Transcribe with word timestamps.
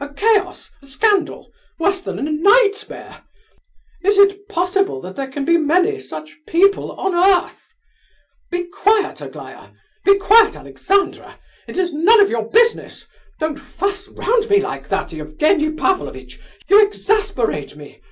A 0.00 0.10
chaos, 0.12 0.70
a 0.82 0.86
scandal, 0.86 1.50
worse 1.78 2.02
than 2.02 2.18
a 2.18 2.22
nightmare! 2.30 3.22
Is 4.04 4.18
it 4.18 4.46
possible 4.46 5.00
that 5.00 5.16
there 5.16 5.28
can 5.28 5.46
be 5.46 5.56
many 5.56 5.98
such 5.98 6.36
people 6.46 6.92
on 6.92 7.14
earth? 7.14 7.72
Be 8.50 8.64
quiet, 8.64 9.22
Aglaya! 9.22 9.70
Be 10.04 10.18
quiet, 10.18 10.56
Alexandra! 10.56 11.38
It 11.66 11.78
is 11.78 11.94
none 11.94 12.20
of 12.20 12.28
your 12.28 12.50
business! 12.50 13.08
Don't 13.40 13.56
fuss 13.56 14.08
round 14.08 14.50
me 14.50 14.60
like 14.60 14.90
that, 14.90 15.14
Evgenie 15.14 15.70
Pavlovitch; 15.72 16.38
you 16.68 16.82
exasperate 16.82 17.74
me! 17.74 18.02